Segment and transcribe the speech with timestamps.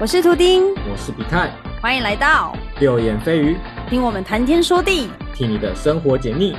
[0.00, 1.50] 我是图丁，我是比泰，
[1.82, 3.56] 欢迎来到六言蜚语，
[3.90, 5.08] 听我们谈天说地。
[5.34, 6.54] 替你的生活解腻。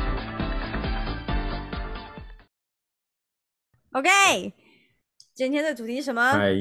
[3.94, 4.54] OK，
[5.34, 6.34] 今天的主题是什么？
[6.34, 6.54] 在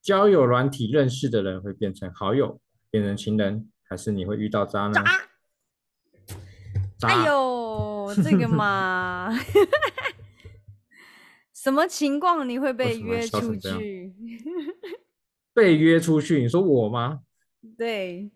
[0.00, 2.58] 交友软体认识的人会变成好友，
[2.90, 5.04] 变成情人，还是你会遇到渣男？
[5.04, 5.10] 渣！
[7.00, 9.28] 渣哎呦，这个嘛，
[11.52, 14.14] 什么情况你会被约出去？
[15.54, 17.20] 被约出去，你说我吗？
[17.76, 18.30] 对，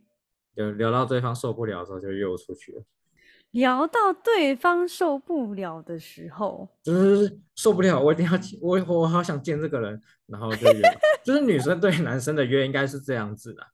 [0.54, 2.82] 有聊到对方受不了的时候，就约我出去了，
[3.50, 10.82] 聊到对方受不了的时候，就是受不了，我一定要我我好想见这个人，然后就约。
[11.24, 13.66] 就是女生对男生的约应该是这样子的，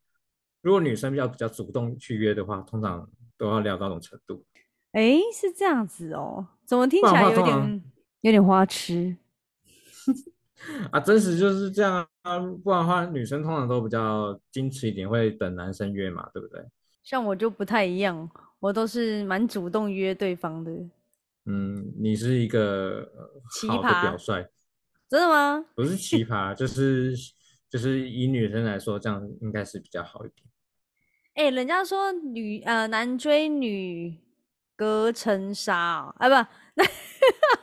[0.63, 4.43] 如果女生比较比较主动去约的话，通常都要聊到那种程度。
[4.93, 7.85] 哎，是这样子哦，怎么听起来有点
[8.23, 9.17] 有点花痴？
[10.93, 16.65] 啊，真实就是这样啊，不然的话，女生通常都比较矜持一点，会等男生约嘛，对不对？
[17.03, 20.71] 像我就不太一样，我都是蛮主动约对方的。
[21.47, 24.47] 嗯，你是一个呃奇葩表率，
[25.09, 25.65] 真的吗？
[25.75, 27.13] 不是奇葩，就是
[27.69, 30.47] 就是以女生来说，这样应该是比较好一点。
[31.35, 34.17] 哎、人家说女呃男追女
[34.77, 36.35] 隔层纱哦，啊不，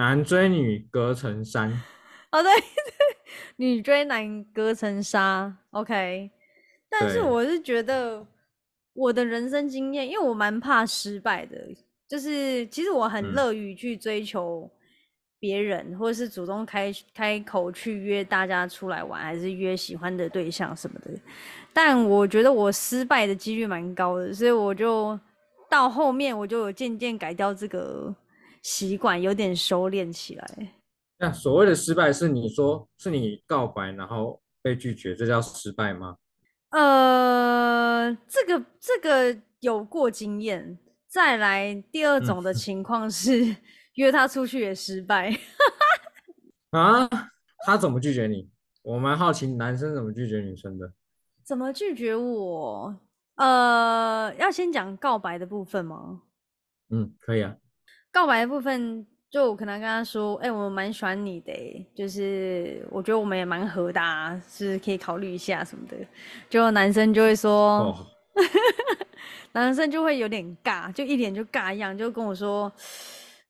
[0.00, 1.70] 男追女隔层山，
[2.32, 2.50] 哦 对，
[3.56, 6.30] 女追男隔层纱，OK。
[6.88, 8.26] 但是我是觉得
[8.94, 11.54] 我的人生经验，因为我蛮怕失败的，
[12.08, 14.70] 就是其实我很嗯乐于去追求
[15.38, 21.10] 别人，或者是主动开开口去约大家出来玩，还是约喜欢的对象什么的。
[21.74, 25.20] 但我觉得我失败的几率蛮高的，所以我就
[25.68, 28.14] 到后面我就有渐渐改掉这个
[28.62, 30.74] 习惯，有点收敛起来。
[31.18, 36.16] 那所谓的失败是你说是你告白然后被拒绝，这叫失败吗？
[36.70, 40.78] 呃，这个这个有过经验。
[41.08, 43.56] 再来第二嗯种的情况是、
[43.94, 45.36] 约他出去也失败。
[46.70, 47.08] 啊，
[47.66, 48.48] 他怎么拒绝你？
[48.82, 50.92] 我蛮好奇男生怎么拒绝女生的。
[51.42, 52.96] 怎么拒绝我？
[53.34, 56.22] 呃，要先讲告白的部分吗？
[56.90, 57.56] 嗯，可以啊。
[58.12, 65.96] 告白的部分，就我可能跟他说，哎、我蛮喜欢你的欸，就是我觉得我们也蛮合的、啊，是可以考虑一下什么的。
[66.48, 68.06] 就男生就会说，哦，
[69.52, 72.72] 男生就会有点尬，就一脸就尬样，就跟我说，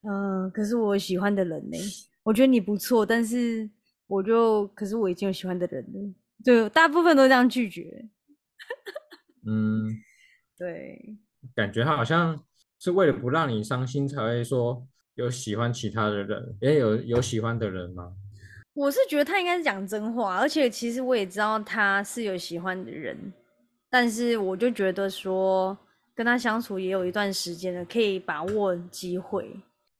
[0.02, 1.78] 嗯、可是我喜欢的人呢，
[2.22, 3.68] 我觉得你不错，但是
[4.06, 8.08] 我就，可是我已经有喜欢的人了，就大部分都这样拒绝。
[9.46, 9.88] 嗯，
[10.58, 11.16] 对，
[11.54, 12.38] 感觉他好像
[12.80, 18.12] 是为了不让你伤心才会说有喜欢其他的人，也有有喜欢的人吗？
[18.72, 23.32] 我是觉得他应该是讲真话，而且其实我也知道他是有喜欢的人，
[23.90, 25.76] 但是我就觉得说
[26.14, 29.54] 跟他相处也有一段时间了，可以把握机会。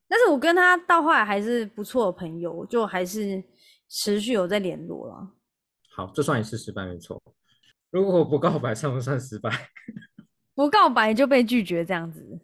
[0.08, 3.42] 但是我跟他到后来还是不错的朋友，就还是
[3.88, 5.28] 持续有在联络了。
[5.94, 7.20] 好，这算一次失败没错。
[7.90, 9.50] 如果我不告白，算不算失败？
[10.54, 12.38] 不告白就被拒绝这样子，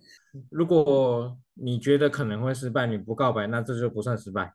[0.50, 4.54] 如果你觉得可能会失败，你不告白，那这就不算失败。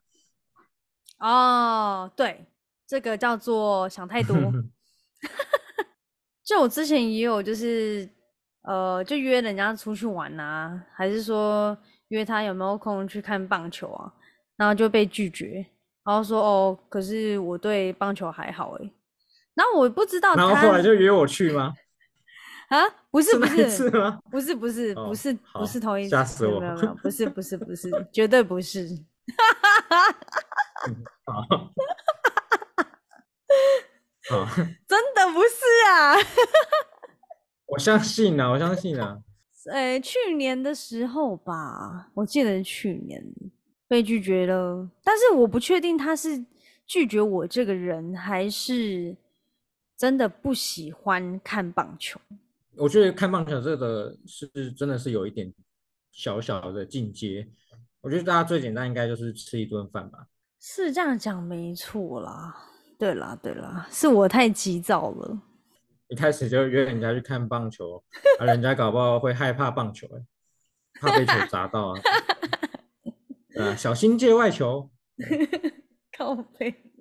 [1.18, 2.46] 哦，对，
[2.86, 4.36] 这个叫做想太多。
[6.44, 8.08] 就我之前也有，就是
[8.62, 11.76] 呃，就约人家出去玩啊，还是说
[12.08, 14.12] 约他有没有空去看棒球啊，
[14.56, 15.64] 然后就被拒绝，
[16.04, 18.92] 然后说哦，可是我对棒球还好诶。
[19.54, 21.74] 然后我不知道然后他后来就约我去吗？
[22.68, 22.78] 啊，
[23.12, 23.90] 不是不是？
[24.30, 28.88] 不是不是哦不是不好是同一吓死我没有没有不是 不是不是绝对不是。
[34.88, 36.16] 真的不是啊！
[37.66, 39.18] 我相信啊，我相信啊。
[39.70, 43.22] 呃，去年的时候吧，我记得是去年
[43.86, 46.44] 被拒绝了，但是我不确定他是
[46.86, 49.14] 拒绝我这个人，还是
[49.96, 52.18] 真的不喜欢看棒球。
[52.76, 55.52] 我觉得看棒球这个是真的是有一点
[56.10, 57.48] 小小的进阶。
[58.00, 60.26] 我觉得大家最简单应该就是吃一顿饭吧。
[60.60, 62.54] 是这样讲没错啦，
[62.98, 65.40] 对啦对啦，是我太急躁了。
[66.08, 68.02] 一开始就约人家去看棒球，
[68.38, 70.24] 啊，人家搞不好会害怕棒球、欸，
[71.00, 71.94] 怕被球砸到
[73.58, 74.90] 啊， 小心界外球。
[76.16, 76.91] 靠背，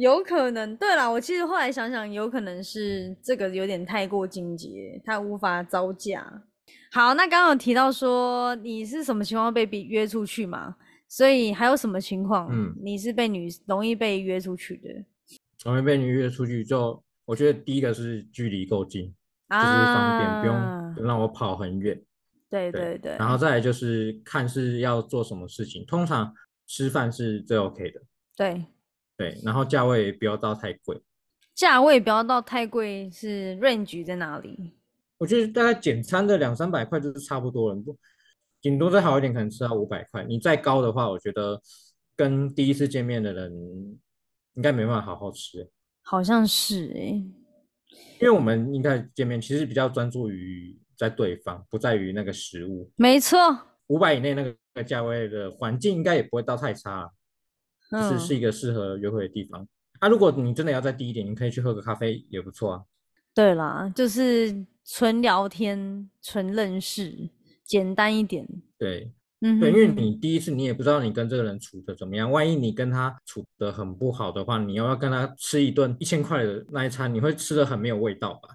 [0.00, 0.74] 有可能。
[0.76, 6.42] 对啦，我其实后来想想，有可能是这个有点太过境界，他无法招架。
[6.90, 10.76] 好，那刚刚有提到说你是什么情况被逼约出去嘛？
[11.06, 12.48] 所以还有什么情况？
[12.50, 14.88] 嗯你是被女容易被约出去的？
[15.64, 19.04] 容易被女约出去就，我觉得第一个是距离够近，
[19.50, 22.00] 就是方便，不用让我跑很远。
[22.48, 26.34] 对对对对，然后再来就是看是要做什么事情，通常
[26.66, 28.00] 吃饭是最 OK 的，
[28.36, 28.64] 对
[29.20, 30.98] 对，然后价位也不要到太贵。
[31.54, 34.72] 价位不要到太贵，是 range 在哪里？
[35.18, 37.94] 我觉得大概简餐的两三百块就是差不多了，不，
[38.62, 40.24] 顶多再好一点，可能吃到五百块。
[40.24, 41.60] 你再高的话，我觉得
[42.16, 43.52] 跟第一次见面的人
[44.54, 45.70] 应该没办法好好吃欸，
[46.00, 47.22] 好像是哎、
[48.20, 52.90] 因为我们应该见面其实比较专注于在对方，不在于那个食物。
[52.96, 53.38] 没错，
[53.88, 54.42] 五百以内那
[54.72, 57.10] 个价位的环境应该也不会到太差，
[57.90, 59.66] 就是嗯，是一个适合约会的地方。
[59.98, 62.82] 啊，如果你真的要再低一点，你可以去喝个咖啡也不错啊。
[63.34, 67.30] 对啦，就是纯聊天、纯认识，
[67.64, 68.46] 简单一点。
[68.78, 78.54] 对，嗯对，因为你第一次你也不知道你跟这个人处的怎么样，万一你跟他处的很不好的话，你又要跟他吃一顿一千块的那一餐，你会吃的很没有味道吧？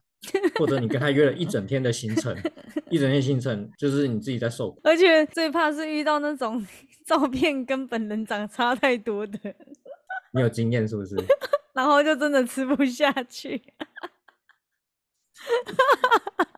[0.58, 2.36] 或者你跟他约了一整天的行程，
[2.90, 4.82] 一整天行程就是你自己在受苦。
[4.84, 6.66] 而且最怕是遇到那种
[7.06, 9.38] 照片跟本人长差太多的，
[10.34, 11.16] 你有经验是不是？
[11.74, 13.62] 然后就真的吃不下去。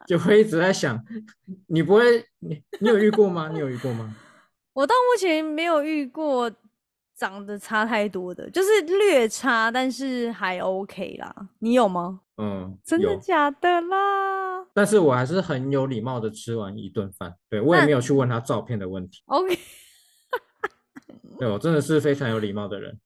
[0.07, 1.03] 就会一直在想，
[1.67, 3.49] 你不会，你你有遇过吗？
[3.51, 4.15] 你有遇过吗？
[4.73, 6.49] 我到目前没有遇过
[7.15, 11.49] 长得差太多的，就是略差，但是还 OK 啦。
[11.59, 12.21] 你有吗？
[12.37, 19.57] 嗯，真的，假的啦但是我还是很有礼貌的吃完一顿饭，对我也那没有去问他照片的问题，？OK，
[21.39, 22.99] 对我真的是非常有礼貌的人。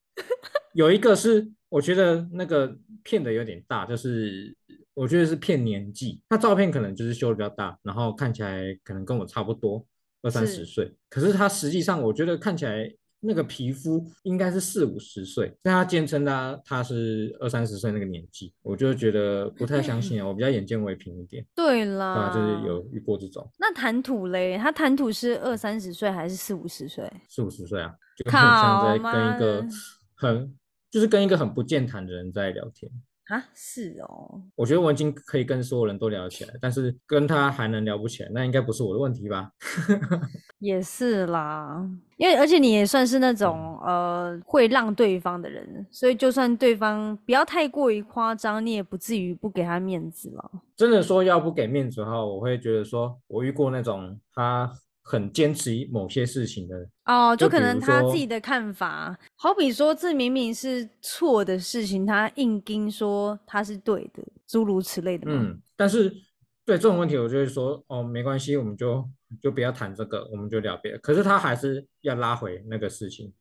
[0.73, 4.55] 有一个是我觉得那个骗的有点大，就是
[4.93, 9.85] 我觉得是骗年纪，他照片可能就是修的比较大，然后看起来可能跟我差不多，
[10.21, 12.89] 二三十岁，可是他实际上我觉得看起来
[13.23, 22.33] 那个皮肤应该是四五十岁，但他坚称他他是二三十岁那个年纪，我就觉得不太相信啊，我比较眼见为凭一点，对对啦，吧？
[22.33, 27.07] 就是有遇过这种那谈吐嘞，他谈吐是二三十岁还是四五十岁？
[27.29, 29.65] 四五十岁啊，就很像在跟一个
[30.15, 30.55] 很
[30.89, 32.91] 就是跟一个很不健谈的人在聊天。
[33.31, 39.49] 啊，是哦，我觉得我已经可以跟所有人都聊得起来，但是跟他还能聊不起来，那应该不是我的问题吧？
[40.59, 41.81] 也是啦，
[42.17, 50.51] 因为而且你也算是那种呃会让对方的人，所以就算对方不要太过于夸张，你也不至于不给他面子了。
[50.75, 54.69] 真的说要不给面子的话，我会觉得说，我遇过那种他
[55.11, 65.25] 很坚持某些事情的，哦，就可能他自己的看法，好比说这明明是错的事情，他硬盯说他是对的，诸如此类的。
[65.29, 66.09] 嗯，但是
[66.63, 69.05] 对这种问题，我就会说，哦，没关系，我们就
[69.41, 70.97] 就不要谈这个，我们就聊别的。
[70.99, 73.33] 可是他还是要拉回那个事情，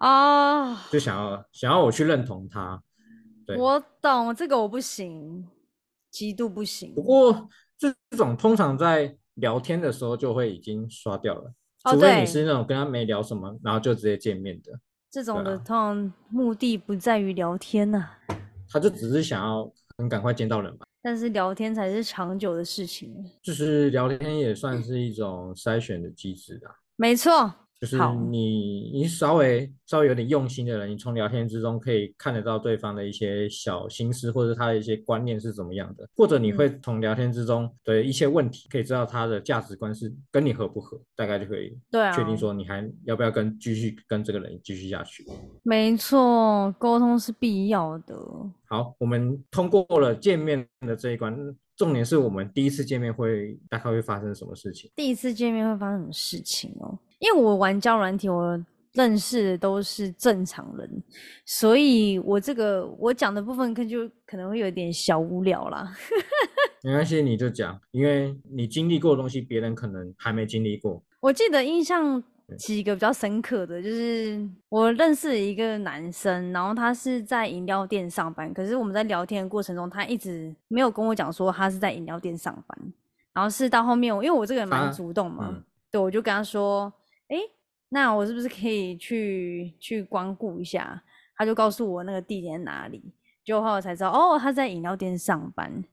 [0.00, 2.82] 哦、就想要想要我去认同他，
[3.46, 3.56] 对。
[3.56, 5.46] 我懂这个我不行，
[6.10, 6.92] 极度不行。
[6.96, 7.48] 不过
[7.78, 11.52] 这种通常在聊天的时候就会已经刷掉了，
[11.84, 14.72] 哦除非你是那种跟他没聊什么，然后就直接见面的，
[15.10, 18.10] 这种的通常目的不在于聊天呐、
[18.68, 20.84] 他就只是想要很赶快见到人吧。
[21.02, 23.14] 但是聊天才是长久的事情。
[23.40, 27.98] 就是聊天也算是一种筛选的机制啊，没错，就是
[28.30, 41.76] 你你稍微稍微有点用心的人，你从聊天之中可以看得到对方的一些小心思，或者他的一些观念是怎么样的，或者你会嗯从聊天之中的一些问题，可以知道他的价值观是跟你合不合，大概就可以
[42.14, 45.26] 确定说你还要不要跟继续跟这个人继续下去。
[45.62, 48.16] 没错，沟通是必要的。
[48.68, 51.36] 好，我们通过了见面的这一关，
[51.76, 54.90] 重点是我们第一次见面会大概会发生什么事情。
[54.96, 56.98] 第一次见面会发生什么事情哦？
[57.18, 58.58] 因为我玩交友软体，我
[58.92, 61.02] 认识的都是正常人，
[61.44, 65.94] 所以我这个我讲的部分可就可能会有点小无聊啦。
[66.82, 71.02] 没关系，你就讲，因为你经历过的东西，别人可能还没经历过。
[71.20, 72.22] 我记得印象
[72.56, 82.92] 几个比较深刻的，就是我认识了一个男生，然后他是在饮料店上班，可是我们在聊天的过程中，他一直没有跟我讲说他是在饮料店上班，
[83.32, 86.92] 然后是到后面，因为我这个人蛮主动嘛，嗯对，我就跟他说，
[87.28, 87.38] 诶，
[87.88, 91.02] 那我是不是可以去去光顾一下？
[91.36, 93.02] 他就告诉我那个地点在哪里，
[93.44, 95.84] 结果后来才知道，哦，他在饮料店上班。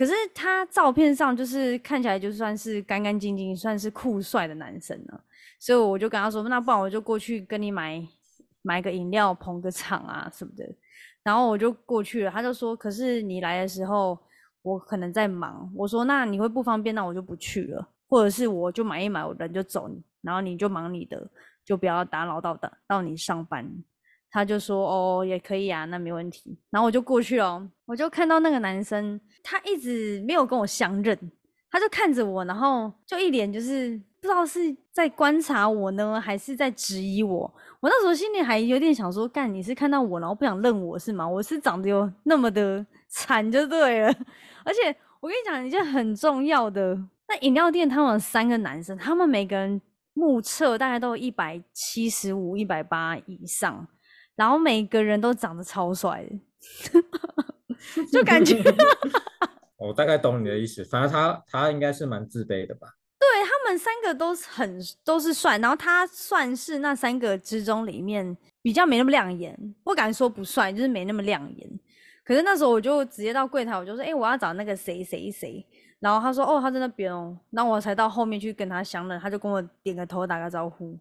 [0.00, 5.24] 可是他照片上就是看起来就算是干干净净，算是酷帅的男生了，
[5.58, 8.02] 所以我就跟他说，那不然我就过去跟你买
[8.62, 10.64] 买个饮料捧个场啊什么的。
[11.22, 14.18] 然后我就过去了，他就说，可是你来的时候
[14.62, 15.70] 我可能在忙。
[15.76, 19.90] 我说那你会不方便，那我就不去了，或者是我就买一买，我人就走，
[20.22, 21.30] 然后你就忙你的，
[21.62, 23.70] 就不要打扰到到到你上班。
[24.30, 26.56] 他就说哦也可以啊，那没问题。
[26.70, 31.18] 然后我就过去了，我就看到那个男生，他一直没有跟我相认，
[31.70, 37.54] 他就看着我，然后就一脸就是不知道是在观察我呢，还是在质疑我。
[37.80, 41.26] 我那时候心里还有点想说，干你是看到我然后不想认我是吗？
[41.26, 44.08] 我是长得有那么的惨就对了。
[44.64, 46.94] 而且我跟你讲一件很重要的，
[47.26, 49.80] 那饮料店他们三个男生，他们每个人
[50.12, 53.86] 目测大概都一百七十五、一百八以上。
[54.40, 58.56] 然后每个人都长得超帅的， 就感觉
[59.76, 60.82] 我大概懂你的意思。
[60.82, 62.88] 反正他他应该是蛮自卑的吧？
[63.18, 69.54] 对他们三个都是很都是帅，然后他算是那三个之中里面比较没那么亮眼，
[69.84, 71.68] 不敢说不帅，就是没那么亮眼。
[72.24, 75.62] 可是那时候我就直接到柜台，我就说：“哎，我要找那个谁谁谁。”
[76.00, 80.98] 然后他说：“哦，他在那边哦。”然后我才到后面去跟他相认，他就跟我点个头，打个招呼。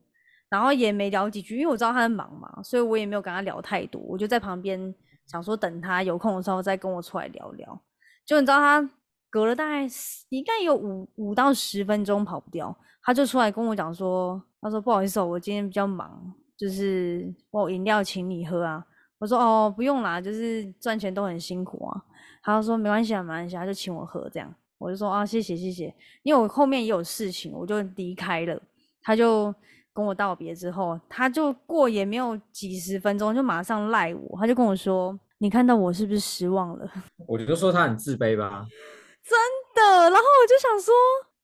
[0.50, 4.02] 然后也没聊几句，因为我知道他在忙嘛，所以我也没有跟他聊太多。
[4.02, 4.94] 我就在旁边
[5.28, 7.82] 想说，等他有空的时候再跟我出来聊聊。
[8.26, 8.90] 就你知道，他
[9.30, 9.88] 隔了大概
[10.30, 18.84] 应该有五五到十分钟跑不掉，他就出来跟我讲说：“他说不好意思，我今天比较忙，就是我饮料请你喝啊。”
[19.20, 22.04] 我说：“哦，不用啦，就是赚钱都很辛苦啊。”
[22.42, 28.60] 他说：“没关系啊，没关系，他就请我喝这样。”我就说：“啊，谢谢谢谢。”因为我后面也有事情，我就离开了。
[29.04, 29.54] 他就。
[30.00, 36.90] 跟我道别之后，他就过也没有几十分钟，就马上赖我，他就跟我说：“你看到我是不是失望了？”
[37.28, 38.66] 我就说他很自卑吧，
[39.22, 39.38] 真
[39.76, 40.10] 的。
[40.10, 40.94] 然后我就想说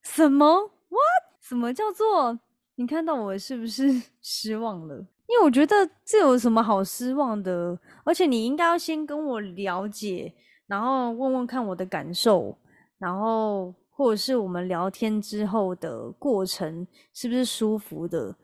[0.04, 0.46] 什么
[0.88, 1.42] ？What？
[1.42, 2.40] 什么叫做
[2.76, 4.96] 你看到我是不是 失望了？
[5.28, 7.78] 因为我觉得这有什么好失望的？
[8.04, 10.34] 而且你应该要先跟我了解，
[10.68, 12.58] 然后问问看我的感受，
[12.98, 18.36] 然后或者是我们聊天之后的过程是不是舒服的？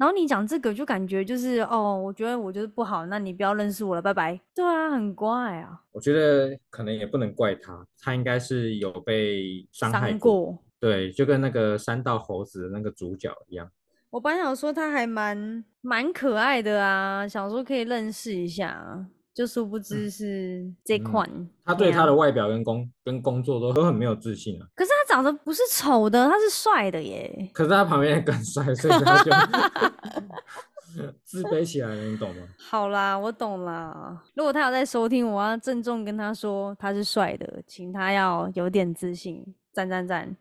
[0.00, 4.40] 然后你讲这个就感觉就是哦，我觉得我就是不好，那你不要认识我了，拜拜。
[4.54, 5.78] 对啊，很怪啊。
[5.92, 10.58] 我觉得可能也不能怪他，他应该是有被伤害过。
[10.78, 13.70] 对，就跟那个三道猴子的那个主角一样。
[14.08, 19.06] 我本来想说他还蛮蛮可爱的啊，想说可以认识一下。
[19.32, 24.66] 就殊不知是这款，他对他的外表跟工跟工作都都很没有自信啊。
[24.74, 27.50] 可是他长得不是丑的，他是帅的耶。
[27.52, 29.30] 可是他旁边更帅，所以他就
[31.24, 32.42] 自卑起来了，你懂吗？
[32.58, 34.22] 好啦，我懂啦。
[34.34, 40.36] 如果他有在收听，我要郑重跟他说他是帅的，请他要有点自信，赞赞赞。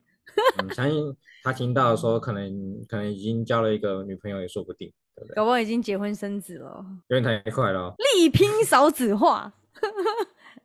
[0.74, 4.92] 相信他听到的时候，可能可能已经交了一个女朋友也说不定。
[5.36, 7.94] 搞不好已经结婚生子了，有点太快了。
[8.16, 9.52] 力拼少子化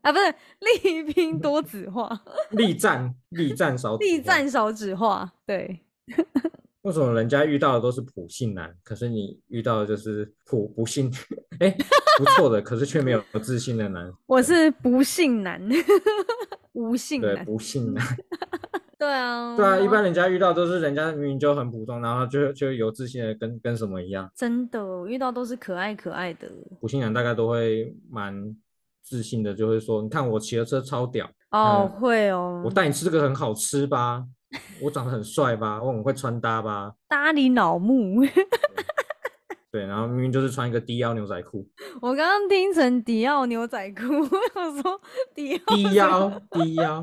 [0.05, 0.35] 啊，不是
[0.85, 2.21] 力拼多子化，
[2.51, 5.33] 力战力战少力战少子化。
[5.47, 5.81] 对，
[6.83, 11.11] 为什么人家遇到的都是普信男，可是你遇到的就是普不信？
[11.59, 11.75] 哎，
[12.19, 14.13] 不错的，可是却没有自信的男。
[14.27, 15.61] 我 是不信男，
[16.73, 18.05] 无性男，不幸男。
[18.99, 24.31] 对啊，对啊，一般人家遇到都是人家明明就很普通，然后就就有自信的跟跟什么一样。
[24.35, 26.51] 真的，遇到都是可爱可爱的。
[26.81, 28.55] 普信男大概都会蛮
[29.05, 34.25] 自信的，就会说：“你看我骑的车超屌哦，会哦，我带你吃这个很好吃吧？
[34.81, 35.83] 我长得很帅吧？
[35.83, 36.95] 我很会穿搭吧？
[37.09, 38.23] 搭你脑目。
[39.71, 41.69] 对，然后明明就是穿一个低腰牛仔裤。
[42.01, 44.03] 我刚刚听成迪奥牛仔裤，
[44.55, 45.01] 我说
[45.35, 47.03] 迪低腰低腰。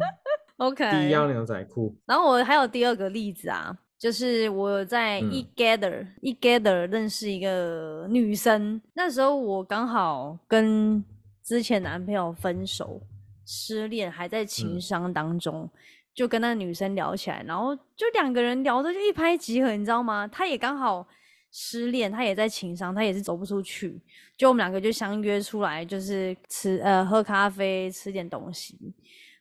[0.57, 1.95] OK， 低腰牛仔裤。
[2.05, 11.03] 然后我还有第二个例子啊，就是我在 E Gather E Gather 认识一个女生，那时候我刚好跟
[11.43, 13.01] 之前男朋友分手，
[13.45, 15.69] 失恋还在情伤当中，
[16.13, 20.27] 就跟那女生聊起来，然后就两个人聊的就一拍即合，你知道吗？
[20.27, 21.05] 他也刚好
[21.51, 23.99] 失恋，他也在情伤，他也是走不出去，
[24.37, 28.77] 就我们两个就相约出来，就是吃呃喝咖啡，吃点东西。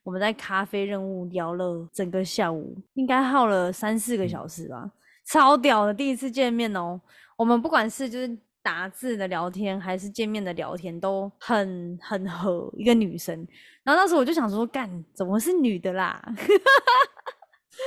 [0.03, 4.91] 我们在咖啡任务聊了整个下午，应该耗了三四个小时吧，
[5.27, 5.93] 超屌的！
[5.93, 6.99] 第一次见面哦，
[7.37, 12.71] 我们不管是就是打字的聊天，还是见面的聊天，都很很合。
[12.77, 13.35] 一个女生，
[13.83, 16.23] 然后那时候我就想说，干，怎么是女的啦？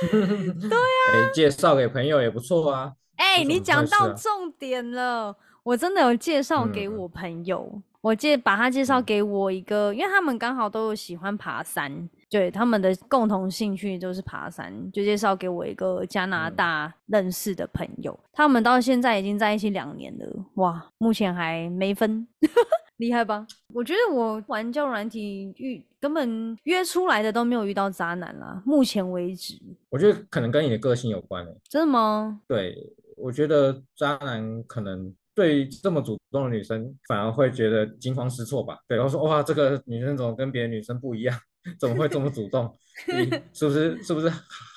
[0.00, 2.94] 对啊，介绍给朋友也不错啊。
[3.16, 7.82] 哎，你讲到重点了，我真的有介绍给我朋友。
[8.00, 18.18] 我介把他介绍给我一个，因为他们刚好都有喜欢爬山，对他们的共同兴趣都是爬山，就介绍给我一个加拿大认识的朋友。
[18.32, 22.26] 他们到现在已经在一起两年了，哇，目前还没分，
[22.98, 23.46] 厉害吧？
[23.72, 29.54] 我觉得我玩交软体遇根本约出来的都没有遇到渣男啦，目前为止。
[29.90, 31.56] 我觉得可能跟你的个性有关诶。
[31.70, 32.40] 真的吗？
[32.48, 32.76] 对，
[33.16, 35.14] 我觉得渣男可能。
[35.36, 38.78] 对这么主动的女生，反而会觉得惊慌失措吧？
[38.86, 41.36] 对，然后说哇，这个女生怎么跟别的女生不一样？
[41.78, 42.74] 怎么会这么主动？
[43.08, 44.32] 你 是不是是不是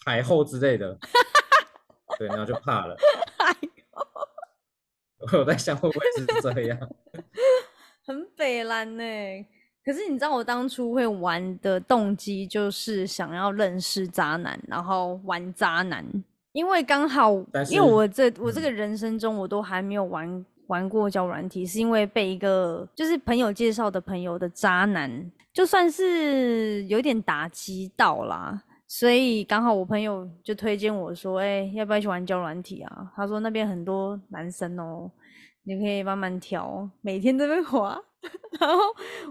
[0.06, 0.98] 海后之类的？
[2.18, 2.96] 对，然后就怕了。
[5.34, 6.80] 我在想会不会是这样？
[8.06, 9.04] 很北蓝呢。
[9.84, 16.06] 可是你知道我当初会玩的动机就是想要认识渣男，然后玩渣男，
[16.52, 17.32] 因为刚好，
[17.70, 33.12] 因为我这我这个人生中我都还没有玩玩过交软体，是因为被一个就是朋友介绍的朋友的渣男，就算是有点打击到啦，所以刚好我朋友就推荐我说，哎，要不要去玩交软体啊？
[33.16, 35.10] 他说那边很多男生哦，
[35.64, 38.00] 你可以慢慢挑，每天这边滑。
[38.60, 38.84] 然后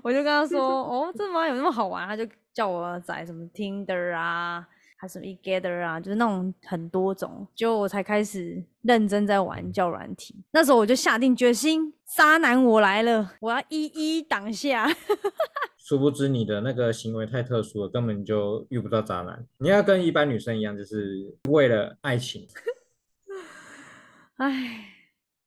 [0.03, 1.47] 我就跟他说：“哦，这妈？
[1.47, 7.47] 有那么好玩？”他就叫我载什么 Tinder 啊，还是 eGather 啊，就是那种很多种。
[7.55, 10.35] 就我才开始认真在玩叫软体。
[10.51, 14.89] 那时候我就下定决心，渣男我来了，我要一一挡下。
[15.79, 19.47] 殊不知你的那个行为太特殊了，根本就遇不到渣男。
[19.59, 22.49] 你要跟一般女生一样，就是为了爱情。
[24.39, 24.87] 哎，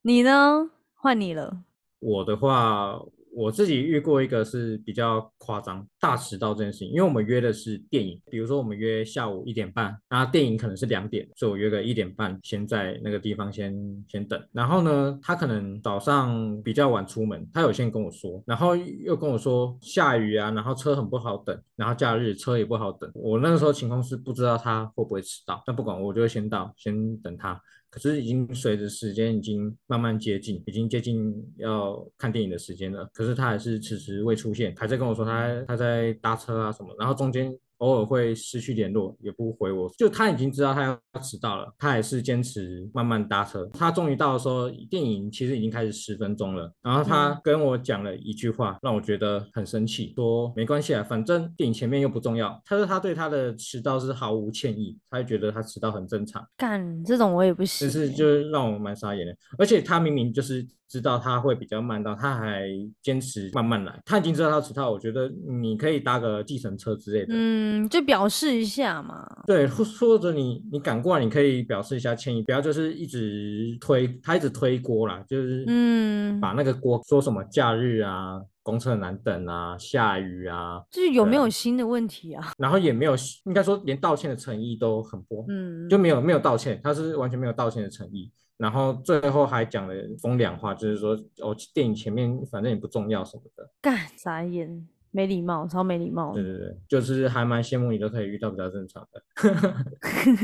[0.03, 0.71] 你呢？
[0.93, 1.63] 换你了。
[1.99, 3.01] 我的话。
[3.31, 13.73] 我自己遇过一个是比较夸张，大迟到这件事情，因为我们约的是电影，比如说我们约下午一点半，然后电影可能是两点，所以我约个一点半，先在那个地方先
[14.07, 14.41] 先等。
[14.51, 23.09] 然后呢，他可能早上比较晚出门，他有先跟我说，然后又跟我说下雨啊，然后车很不好等，然后假日车也不好等。
[23.13, 27.59] 我那个时候情况是不知道他会不会迟到，但不管我就会先到，先等他。
[27.89, 33.09] 可是已经随着时间已经慢慢接近，已经接近要看电影的时间了。
[33.13, 37.57] 可是他还是迟迟未出现，还在跟我说他他在搭车啊什么，然后中间。
[37.79, 39.89] 偶尔会失去联络，也不回我。
[39.97, 43.69] 就他已经知道他要迟到了，他还是坚持慢慢搭车。
[43.73, 46.71] 他终于到的时候，电影其实已经开始十分钟了。
[46.81, 52.61] 然后他跟我讲了一句话，让我觉得很生气，说没关系啊，反正电影前面又不重要。
[52.65, 56.45] 他说他对他的迟到是毫无歉意，他就觉得他迟到很正常。
[56.57, 59.35] 干这种我也不行，就是就是让我蛮傻眼的。
[59.57, 60.67] 而且他明明就是。
[60.89, 62.67] 知道他会比较慢到，他还
[63.03, 64.01] 坚持慢慢来。
[64.05, 65.29] 他已经知道他迟到，我觉得
[65.61, 69.23] 你可以搭个计程车之类的，嗯，就表示一下嘛。
[69.45, 82.51] 对，或者你你赶过来，你可以表示一下歉意，不要就是一直推，他一直推锅啦，就是嗯，把那个锅说什么假日啊，公车难等啊，下雨啊，就是有没有新的问题啊？
[82.57, 83.13] 然后也没有，
[83.45, 88.31] 应该说连道歉的诚意都很薄，嗯，就没有没有道歉，他是完全没有道歉的诚意。
[88.59, 93.71] 然后最后还讲了风凉话，就是说哦，电影前面反正也不重要什么的。
[93.81, 96.33] 干傻眼，没礼貌，超没礼貌。
[96.33, 99.23] 对对对，就是还蛮羡慕你都可以遇到比较正常的。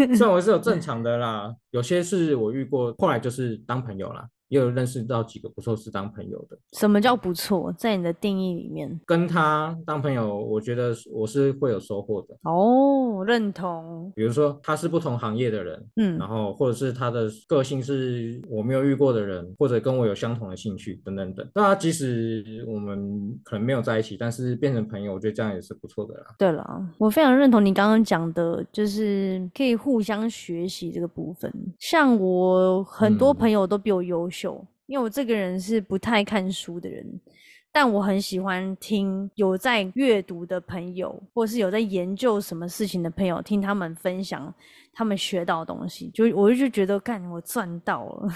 [0.15, 4.25] 虽然我是有正常的啦，有些是我遇过，后来就是当朋友啦。
[4.49, 6.58] 也有认识到几个不错是当朋友的。
[6.73, 7.73] 什么叫不错？
[7.73, 12.38] 在你的定义里面，跟他当朋友，我觉得我是会有收获的。
[12.43, 14.12] 哦，认同。
[14.15, 21.47] 比如说他是不同行业的人，嗯，然后或者是他的个性是我没有遇过的人，或者跟我有相同的兴趣等等等。
[21.55, 26.36] 那即使我们可能没有在一起，但是变成朋友，我觉得这样也是不错的啦。
[26.38, 31.51] 对了，我非常认同你刚刚讲的，就是可以互相学习这个部分。
[31.79, 34.35] 像我很多朋友都比我优秀。
[34.88, 37.04] 因为我这个人是不太看书的人，
[37.71, 44.54] 但我很喜欢听有在阅读的朋友，或是有在研究什么事情的朋友，听他们分享
[44.93, 48.30] 他们学到的东西，就我就觉得，干我赚到了，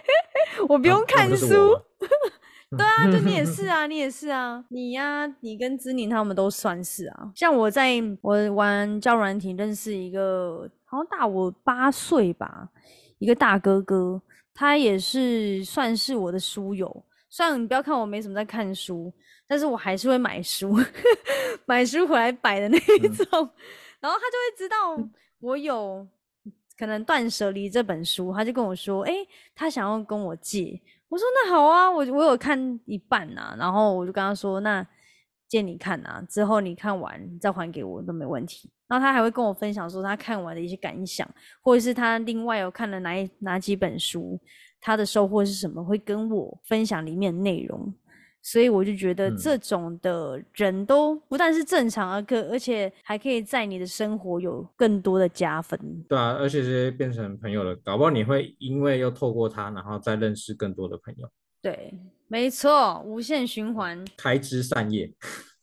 [0.68, 1.78] 我不用看书。
[2.74, 7.30] 对啊，就你也是 啊，你也是啊，你呀，你跟知宁他们都算是啊。
[7.34, 12.70] 像我在我玩教软体认识一个，好像大我八岁吧，
[13.18, 14.22] 一个大哥哥。
[14.54, 19.12] 他也是算是我的书友，虽然你不要看我没什么在看书，
[19.46, 20.76] 但是我还是会买书，
[21.66, 23.26] 买书回来摆的那一种。
[24.00, 24.98] 然后他就会知道
[25.40, 26.06] 我有
[26.76, 29.14] 可能断舍离这本书，他就跟我说：“哎，
[29.54, 34.84] 他想要跟我借。”我说：“那好啊，我我有看一半呐。”然后我就跟他说：“那
[35.46, 41.26] 借你看啊，之后你看完再还给我都没问题。”然后他还会跟我分享说他看完的一些感想，
[41.62, 44.38] 或者是他另外有看了哪哪几本书，
[44.82, 47.94] 他的收获是什么，会跟我分享里面的内容。
[48.42, 55.80] 所以我就觉得这种的人都不但是正常，而可而且还可以在你的生活有更多的加分。
[56.06, 61.26] 对啊，而且这些变成朋友了，搞不好你会因为又透过他，然后再认识更多的朋友。
[61.62, 65.10] 对，没错，无限循环，开枝散叶。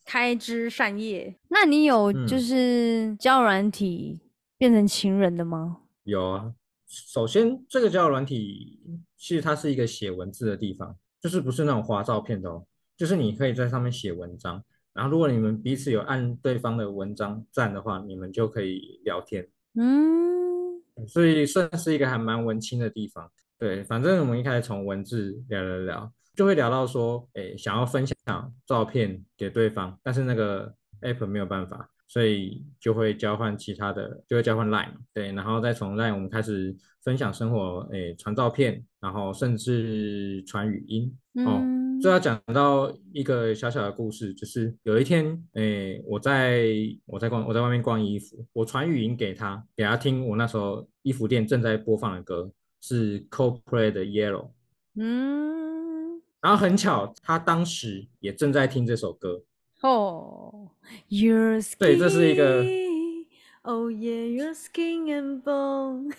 [0.09, 4.19] 开枝散叶，那你有就是交软体
[4.57, 5.81] 变成情人的吗？
[6.03, 6.51] 有啊，
[6.87, 8.79] 首先这个交友软体
[9.15, 12.65] 其实它是一个写文字的地方，就是不是那种花照片的哦，
[12.97, 19.47] 就是你可以在上面写文章，然后如果你们彼此有按对方的文章赞的话，你们就可以聊天。
[19.75, 23.29] 嗯，所以算是一个还蛮文青的地方。
[23.59, 36.73] 对，反正我们一开始从文字聊聊聊，就会聊到说，诶，想要分享照片给对方，但是那个 app 没有办法，所以就会交换其他的，就会交换 line，对，然后再从 line 我们开始
[37.03, 41.13] 分享生活，诶，传照片，然后甚至传语音。
[41.45, 41.61] 哦，
[42.01, 46.69] 这要讲到一个小小的故事，就是有一天，诶，我在
[47.05, 52.49] 我在逛我在外面逛衣服，我传语音给他，给他听，我那时候衣服店正在播放的歌。
[52.81, 54.51] 是 Coldplay 的 Yellow，
[54.95, 55.58] 嗯，
[56.41, 59.43] 然后很巧，他当时也正在听这首歌。
[59.81, 60.71] 哦
[61.07, 62.63] ，Your skin，对，这是一个
[63.61, 66.13] ，Oh yeah，Your skin and bone，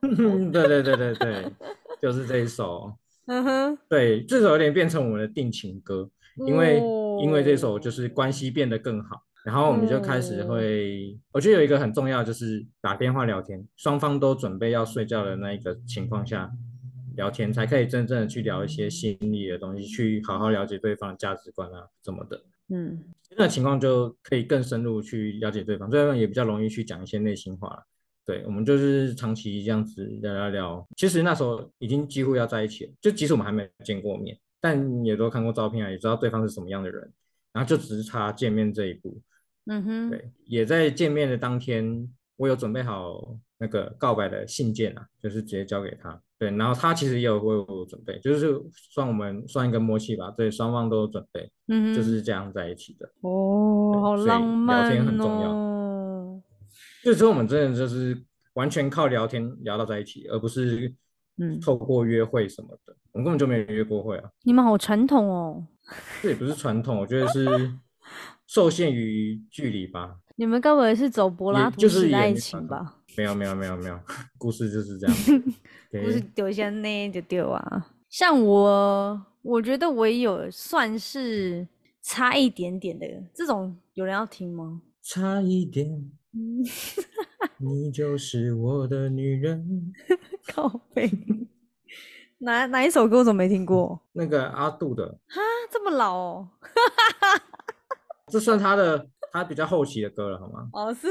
[0.52, 1.52] 对对对对对，
[2.00, 2.94] 就是这一首。
[3.26, 6.10] 嗯哼，对，这首有点变成我们的定情歌，
[6.46, 6.82] 因为
[7.22, 9.22] 因为这首就是关系变得更好。
[9.44, 16.50] 然后我们就开始会，我觉得有一个很重要，就是打电话聊天，双方都准备要睡觉的那一个情况下
[17.18, 22.40] 聊天，才可以真正的去聊一些心理的东西，去好好了解对方的价值观啊什么的。
[22.68, 27.84] 嗯，这个情况就可以更深入去了解对方，这样也比较容易去讲一些内心话。
[28.24, 37.12] 对，我们就是长期这样子聊聊聊，其实那时候已经几乎要在一起了，就即使我们还没见过面，但也都看过照片啊，也知道对方是什么样的人，
[37.52, 39.20] 然后就只是差见面这一步。
[39.64, 46.22] 嗯哼，对，也在见面的当天，我有准备好那个告白的信件啊，就是直接交给他。
[46.38, 50.30] 对，然后他其实也有为我准备，就是算我们算一个默契吧。
[50.30, 53.08] 对，双方都有准备，嗯，就是这样在一起的。
[53.22, 54.82] 哦，好浪漫哦。
[54.82, 56.40] 聊天很重要。
[57.02, 58.20] 就时候我们真的就是
[58.54, 60.94] 完全靠聊天聊到在一起，而不是
[61.38, 62.94] 嗯透过约会什么的。
[63.12, 64.30] 我们根本就没有约过会啊。
[64.42, 65.66] 你们好传统哦。
[66.22, 67.72] 这也不是传统，我觉得是。
[68.46, 72.94] 受限于距离吧，你们该不会是走柏拉图式爱情吧？
[73.18, 74.00] 没有没有没有没有，
[74.38, 75.16] 故事就是这样，
[75.90, 77.88] 故事丢下那就丢啊。
[78.08, 81.66] 像我，我觉得我也有算是
[82.00, 83.04] 差一点点的
[83.34, 84.82] 这种，有人要听吗？
[85.02, 86.08] 差一点，
[87.58, 89.92] 你就是我的女人。
[90.54, 91.10] 靠背，
[92.38, 94.00] 哪哪一首歌我怎么没听过？
[94.12, 95.04] 那个阿杜的。
[95.26, 95.40] 哈，
[95.72, 96.48] 这么老哦。
[98.28, 100.68] 这算他的，他比较后期的歌了，好吗？
[100.72, 101.08] 哦，是，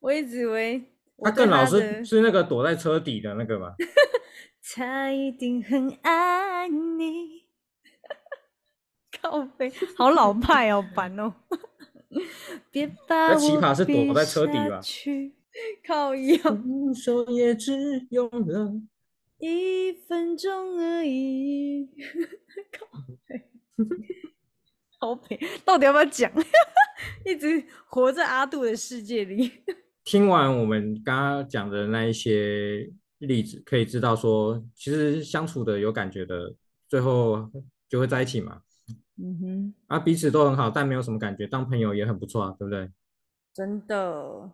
[0.00, 0.82] 我一直以为
[1.22, 3.74] 他更老是是那个躲在车底的那个吧？
[4.74, 7.44] 他一定很爱你，
[9.20, 11.34] 靠背，好老派哦，烦哦。
[12.70, 14.80] 别把奇葩是躲在车底吧？
[15.86, 16.38] 靠腰，
[16.94, 18.72] 手也只用了
[19.38, 21.88] 一分钟而已，
[22.72, 22.86] 靠
[23.26, 23.48] 背。
[24.98, 26.30] 好背，到底要不要讲？
[27.24, 29.62] 一直活在阿杜的世界里。
[30.04, 36.54] 听完我们刚刚讲的那一些例子，可以知道说，其实相处的有感觉的，
[36.88, 37.50] 最后
[37.88, 38.62] 就会在一起嘛。
[39.22, 42.90] 嗯哼，啊，彼此都很好，但没有什么感觉，当朋友也很不错啊，对不对？
[43.54, 44.50] 真的。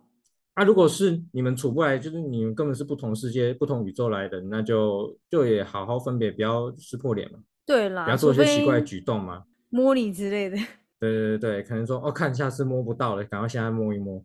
[0.54, 7.38] 啊，如果是你们处不来，就是你们根本是不同世界、不同宇宙来的，那就就也好好分别，不要撕破脸嘛。
[7.64, 9.44] 对啦，不要做一些奇怪的举动嘛。
[9.68, 10.56] 摸你之类的，
[10.98, 14.20] 对对对可能说哦，看下次摸不到了，赶快现在摸一摸。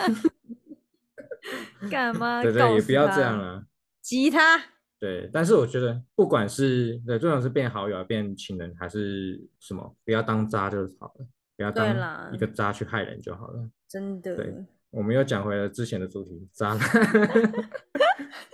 [1.90, 2.42] 干嘛？
[2.42, 3.64] 对对，也不要这样了。
[4.00, 4.60] 吉他。
[4.98, 13.70] 对，但是我觉得，不管是对，重要是变好友、变情人，还是什么，不要当渣就好了，不要当一个渣去害人就好了。
[13.88, 14.36] 真的。
[14.36, 14.54] 对，
[14.90, 16.80] 我们又讲回了之前的主题，渣男。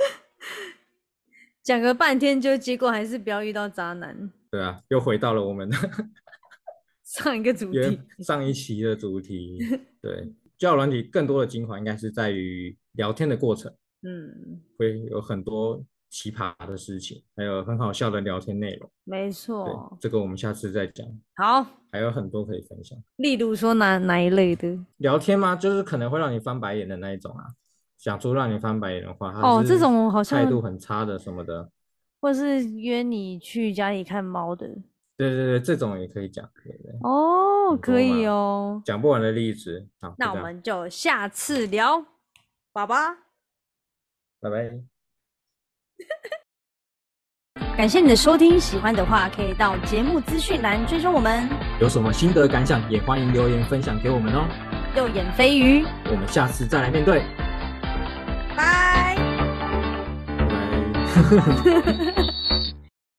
[1.64, 4.30] 讲个半天，就结果还是不要遇到渣男。
[4.48, 5.76] 对啊，又回到了我们的
[7.02, 9.58] 上一个主题，上一期的主题。
[10.00, 18.90] 对，交友软体更多的精华应该是在于聊天的过程，嗯，会有很多奇葩的事情，还有很好笑的聊天内容。
[19.04, 21.06] 没错，这个我们下次再讲。
[21.36, 22.98] 好，还有很多可以分享。
[23.16, 25.54] 例如说哪哪一类的聊天吗？
[25.54, 27.44] 就是可能会让你翻白眼的那一种啊，
[27.98, 29.32] 讲出让你翻白眼的话。
[29.42, 31.70] 哦，这种好像态度很差的什么的。
[32.18, 34.74] 或是约你去家里看猫的，
[35.16, 39.88] 对对对，这种也可以讲，可以哦，可以哦，讲不完的例子。
[40.00, 42.04] 好，那我们就下次聊，
[42.72, 42.96] 宝宝，
[44.40, 44.78] 拜拜。
[47.76, 51.48] 感谢你的收听，喜欢的话可以到节目资讯栏追踪我们。
[51.80, 54.46] 有什么心得感想，也欢迎留言分享给我们哦。
[54.96, 57.22] 右眼飞鱼，我们下次再来面对，
[58.54, 59.16] 拜。